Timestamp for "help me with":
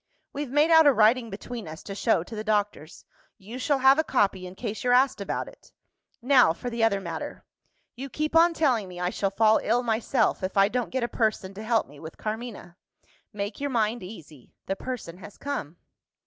11.63-12.17